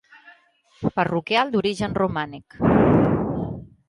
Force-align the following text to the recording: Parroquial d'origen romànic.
Parroquial 0.95 1.53
d'origen 1.55 1.93
romànic. 1.99 2.57